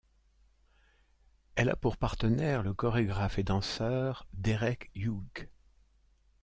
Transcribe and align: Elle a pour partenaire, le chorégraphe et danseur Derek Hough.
Elle 1.53 1.69
a 1.69 1.75
pour 1.75 1.95
partenaire, 1.95 2.63
le 2.63 2.73
chorégraphe 2.73 3.37
et 3.37 3.43
danseur 3.43 4.25
Derek 4.33 4.89
Hough. 4.95 5.45